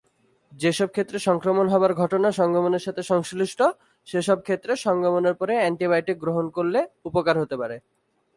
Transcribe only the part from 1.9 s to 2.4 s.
ঘটনা